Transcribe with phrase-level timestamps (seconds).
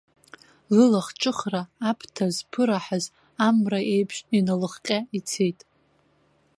[0.75, 3.05] Лылахҿыхра, аԥҭа зԥыраҳаз
[3.47, 5.59] амра еиԥш, иналыхҟьа ицеит.